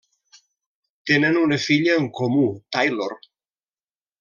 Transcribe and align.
Tenen 1.11 1.37
una 1.41 1.59
filla 1.67 1.99
en 2.01 2.09
comú, 2.21 2.47
Taylor. 2.79 3.15